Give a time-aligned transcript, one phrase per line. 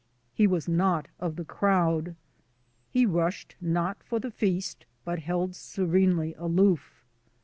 [0.33, 2.15] He was not of the crowd.
[2.89, 7.05] He rushed not for the feast, but held serenely aloof.